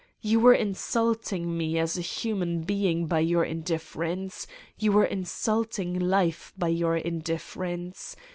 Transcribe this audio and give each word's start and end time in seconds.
You 0.23 0.39
were 0.39 0.55
insulting 0.55 1.55
me 1.55 1.77
as 1.77 1.95
a 1.95 2.01
human 2.01 2.63
being 2.63 3.05
by 3.05 3.19
your 3.19 3.43
indifference: 3.45 4.47
You 4.79 4.93
were 4.93 5.05
insulting 5.05 5.99
life 5.99 6.53
by 6.57 6.69
your 6.69 6.97
indifference. 6.97 8.15